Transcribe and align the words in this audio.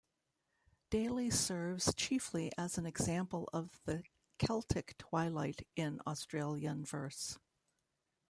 Daley 0.89 1.29
serves 1.29 1.93
chiefly 1.93 2.51
as 2.57 2.79
an 2.79 2.87
example 2.87 3.47
of 3.53 3.79
the 3.85 4.01
Celtic 4.39 4.97
Twilight 4.97 5.67
in 5.75 6.01
Australian 6.07 6.83
verse. 6.83 7.37